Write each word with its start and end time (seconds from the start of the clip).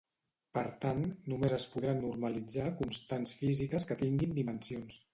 Per 0.57 0.63
tant, 0.85 1.03
només 1.33 1.55
es 1.59 1.69
podran 1.75 2.03
normalitzar 2.07 2.73
constants 2.83 3.37
físiques 3.45 3.89
que 3.93 4.03
tinguin 4.05 4.39
dimensions. 4.43 5.03